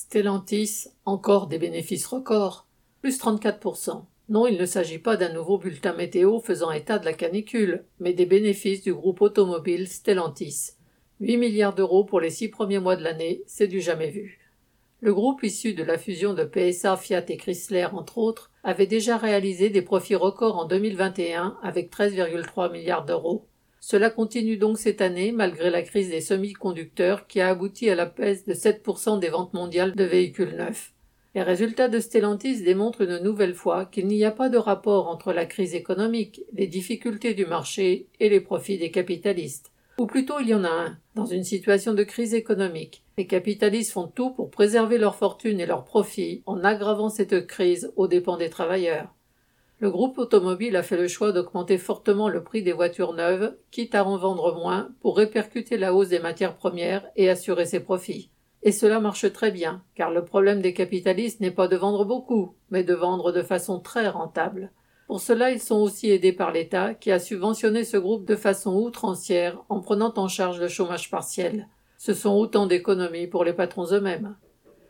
Stellantis, 0.00 0.86
encore 1.06 1.48
des 1.48 1.58
bénéfices 1.58 2.06
records, 2.06 2.68
plus 3.00 3.20
34%. 3.20 4.04
Non, 4.28 4.46
il 4.46 4.56
ne 4.56 4.64
s'agit 4.64 5.00
pas 5.00 5.16
d'un 5.16 5.32
nouveau 5.32 5.58
bulletin 5.58 5.92
météo 5.92 6.38
faisant 6.38 6.70
état 6.70 7.00
de 7.00 7.04
la 7.04 7.12
canicule, 7.12 7.84
mais 7.98 8.12
des 8.12 8.24
bénéfices 8.24 8.82
du 8.82 8.94
groupe 8.94 9.20
automobile 9.22 9.88
Stellantis. 9.88 10.74
8 11.18 11.36
milliards 11.38 11.74
d'euros 11.74 12.04
pour 12.04 12.20
les 12.20 12.30
six 12.30 12.48
premiers 12.48 12.78
mois 12.78 12.94
de 12.94 13.02
l'année, 13.02 13.42
c'est 13.48 13.66
du 13.66 13.80
jamais 13.80 14.08
vu. 14.08 14.38
Le 15.00 15.12
groupe 15.12 15.42
issu 15.42 15.74
de 15.74 15.82
la 15.82 15.98
fusion 15.98 16.32
de 16.32 16.44
PSA, 16.44 16.96
Fiat 16.96 17.24
et 17.28 17.36
Chrysler, 17.36 17.86
entre 17.92 18.18
autres, 18.18 18.52
avait 18.62 18.86
déjà 18.86 19.16
réalisé 19.16 19.68
des 19.68 19.82
profits 19.82 20.14
records 20.14 20.58
en 20.58 20.66
2021 20.66 21.58
avec 21.60 21.90
13,3 21.90 22.70
milliards 22.70 23.04
d'euros. 23.04 23.48
Cela 23.80 24.10
continue 24.10 24.56
donc 24.56 24.78
cette 24.78 25.00
année 25.00 25.32
malgré 25.32 25.70
la 25.70 25.82
crise 25.82 26.10
des 26.10 26.20
semi-conducteurs 26.20 27.26
qui 27.26 27.40
a 27.40 27.48
abouti 27.48 27.88
à 27.88 27.94
la 27.94 28.06
baisse 28.06 28.44
de 28.44 28.54
7% 28.54 29.20
des 29.20 29.28
ventes 29.28 29.54
mondiales 29.54 29.94
de 29.94 30.04
véhicules 30.04 30.56
neufs. 30.56 30.92
Les 31.34 31.42
résultats 31.42 31.88
de 31.88 32.00
Stellantis 32.00 32.62
démontrent 32.62 33.02
une 33.02 33.18
nouvelle 33.18 33.54
fois 33.54 33.84
qu'il 33.84 34.06
n'y 34.06 34.24
a 34.24 34.30
pas 34.30 34.48
de 34.48 34.58
rapport 34.58 35.08
entre 35.08 35.32
la 35.32 35.46
crise 35.46 35.74
économique, 35.74 36.42
les 36.52 36.66
difficultés 36.66 37.34
du 37.34 37.46
marché 37.46 38.08
et 38.18 38.28
les 38.28 38.40
profits 38.40 38.78
des 38.78 38.90
capitalistes. 38.90 39.70
Ou 39.98 40.06
plutôt 40.06 40.40
il 40.40 40.48
y 40.48 40.54
en 40.54 40.64
a 40.64 40.68
un. 40.68 40.98
Dans 41.14 41.26
une 41.26 41.44
situation 41.44 41.92
de 41.92 42.04
crise 42.04 42.32
économique, 42.32 43.02
les 43.16 43.26
capitalistes 43.26 43.92
font 43.92 44.06
tout 44.06 44.30
pour 44.30 44.50
préserver 44.50 44.96
leur 44.96 45.16
fortune 45.16 45.60
et 45.60 45.66
leurs 45.66 45.84
profits 45.84 46.42
en 46.46 46.64
aggravant 46.64 47.08
cette 47.08 47.46
crise 47.46 47.92
aux 47.96 48.06
dépens 48.08 48.36
des 48.36 48.50
travailleurs. 48.50 49.14
Le 49.80 49.90
groupe 49.90 50.18
automobile 50.18 50.74
a 50.74 50.82
fait 50.82 50.96
le 50.96 51.06
choix 51.06 51.30
d'augmenter 51.30 51.78
fortement 51.78 52.28
le 52.28 52.42
prix 52.42 52.62
des 52.64 52.72
voitures 52.72 53.12
neuves, 53.12 53.56
quitte 53.70 53.94
à 53.94 54.04
en 54.04 54.16
vendre 54.16 54.56
moins 54.56 54.90
pour 55.00 55.16
répercuter 55.16 55.76
la 55.76 55.94
hausse 55.94 56.08
des 56.08 56.18
matières 56.18 56.56
premières 56.56 57.06
et 57.14 57.30
assurer 57.30 57.64
ses 57.64 57.78
profits. 57.78 58.32
Et 58.64 58.72
cela 58.72 58.98
marche 58.98 59.32
très 59.32 59.52
bien, 59.52 59.84
car 59.94 60.10
le 60.10 60.24
problème 60.24 60.60
des 60.60 60.74
capitalistes 60.74 61.38
n'est 61.38 61.52
pas 61.52 61.68
de 61.68 61.76
vendre 61.76 62.04
beaucoup, 62.04 62.56
mais 62.70 62.82
de 62.82 62.94
vendre 62.94 63.30
de 63.30 63.42
façon 63.42 63.78
très 63.78 64.08
rentable. 64.08 64.72
Pour 65.06 65.20
cela, 65.20 65.52
ils 65.52 65.60
sont 65.60 65.80
aussi 65.80 66.10
aidés 66.10 66.32
par 66.32 66.50
l'État, 66.50 66.94
qui 66.94 67.12
a 67.12 67.20
subventionné 67.20 67.84
ce 67.84 67.96
groupe 67.96 68.24
de 68.24 68.34
façon 68.34 68.74
outrancière 68.74 69.62
en 69.68 69.80
prenant 69.80 70.12
en 70.16 70.26
charge 70.26 70.60
le 70.60 70.68
chômage 70.68 71.08
partiel. 71.08 71.68
Ce 71.98 72.14
sont 72.14 72.34
autant 72.34 72.66
d'économies 72.66 73.28
pour 73.28 73.44
les 73.44 73.52
patrons 73.52 73.86
eux-mêmes. 73.92 74.36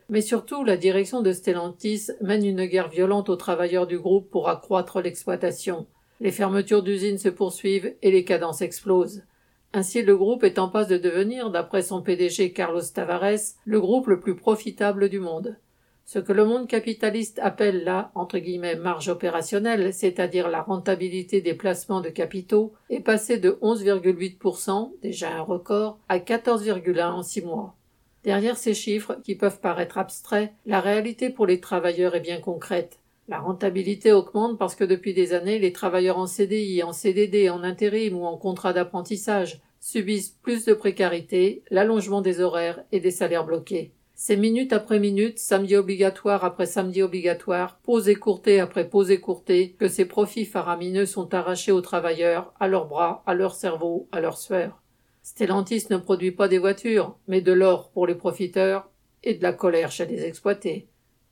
Mais 0.09 0.21
surtout, 0.21 0.63
la 0.63 0.75
direction 0.75 1.21
de 1.21 1.31
Stellantis 1.31 2.07
mène 2.19 2.43
une 2.43 2.65
guerre 2.65 2.89
violente 2.89 3.29
aux 3.29 3.35
travailleurs 3.35 3.85
du 3.85 3.99
groupe 3.99 4.31
pour 4.31 4.49
accroître 4.49 5.01
l'exploitation. 5.01 5.85
Les 6.19 6.31
fermetures 6.31 6.81
d'usines 6.81 7.19
se 7.19 7.29
poursuivent 7.29 7.95
et 8.01 8.11
les 8.11 8.25
cadences 8.25 8.61
explosent. 8.61 9.23
Ainsi, 9.71 10.01
le 10.01 10.17
groupe 10.17 10.43
est 10.43 10.57
en 10.57 10.67
passe 10.67 10.87
de 10.87 10.97
devenir, 10.97 11.51
d'après 11.51 11.83
son 11.83 12.01
PDG 12.01 12.53
Carlos 12.53 12.81
Tavares, 12.81 13.53
le 13.65 13.79
groupe 13.79 14.07
le 14.07 14.19
plus 14.19 14.35
profitable 14.35 15.09
du 15.09 15.19
monde. 15.19 15.57
Ce 16.05 16.17
que 16.17 16.33
le 16.33 16.43
monde 16.43 16.67
capitaliste 16.67 17.37
appelle 17.37 17.83
la 17.83 18.11
entre 18.15 18.39
guillemets 18.39 18.75
marge 18.75 19.09
opérationnelle, 19.09 19.93
c'est-à-dire 19.93 20.49
la 20.49 20.63
rentabilité 20.63 21.39
des 21.41 21.53
placements 21.53 22.01
de 22.01 22.09
capitaux, 22.09 22.73
est 22.89 23.01
passée 23.01 23.37
de 23.37 23.59
11,8%, 23.61 24.93
déjà 25.03 25.31
un 25.31 25.41
record, 25.41 25.99
à 26.09 26.17
14,1 26.17 27.11
en 27.11 27.21
six 27.21 27.43
mois. 27.43 27.75
Derrière 28.23 28.57
ces 28.57 28.73
chiffres, 28.73 29.17
qui 29.23 29.35
peuvent 29.35 29.61
paraître 29.61 29.97
abstraits, 29.97 30.51
la 30.65 30.81
réalité 30.81 31.29
pour 31.29 31.47
les 31.47 31.59
travailleurs 31.59 32.15
est 32.15 32.21
bien 32.21 32.39
concrète. 32.39 32.99
La 33.29 33.39
rentabilité 33.39 34.11
augmente 34.11 34.57
parce 34.57 34.75
que 34.75 34.83
depuis 34.83 35.13
des 35.13 35.33
années, 35.33 35.59
les 35.59 35.71
travailleurs 35.71 36.17
en 36.17 36.27
CDI, 36.27 36.81
en 36.83 36.93
CDD, 36.93 37.49
en 37.49 37.63
intérim 37.63 38.17
ou 38.17 38.25
en 38.25 38.37
contrat 38.37 38.73
d'apprentissage 38.73 39.61
subissent 39.79 40.35
plus 40.41 40.65
de 40.65 40.73
précarité, 40.73 41.63
l'allongement 41.69 42.21
des 42.21 42.41
horaires 42.41 42.83
et 42.91 42.99
des 42.99 43.11
salaires 43.11 43.45
bloqués. 43.45 43.93
C'est 44.15 44.35
minute 44.35 44.73
après 44.73 44.99
minute, 44.99 45.39
samedi 45.39 45.77
obligatoire 45.77 46.43
après 46.43 46.65
samedi 46.65 47.01
obligatoire, 47.01 47.79
pause 47.83 48.09
écourtée 48.09 48.59
après 48.59 48.89
pause 48.89 49.11
écourtée, 49.11 49.77
que 49.79 49.87
ces 49.87 50.03
profits 50.03 50.43
faramineux 50.43 51.05
sont 51.05 51.33
arrachés 51.33 51.71
aux 51.71 51.79
travailleurs, 51.79 52.53
à 52.59 52.67
leurs 52.67 52.87
bras, 52.87 53.23
à 53.25 53.33
leur 53.33 53.55
cerveau, 53.55 54.09
à 54.11 54.19
leur 54.19 54.37
sueur. 54.37 54.81
Stellantis 55.21 55.87
ne 55.89 55.97
produit 55.97 56.31
pas 56.31 56.47
des 56.47 56.57
voitures, 56.57 57.17
mais 57.27 57.41
de 57.41 57.51
l'or 57.51 57.91
pour 57.91 58.07
les 58.07 58.15
profiteurs 58.15 58.89
et 59.23 59.35
de 59.35 59.43
la 59.43 59.53
colère 59.53 59.91
chez 59.91 60.05
les 60.05 60.23
exploités. 60.25 60.87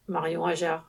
Marion 0.08 0.46
Ajar. 0.46 0.86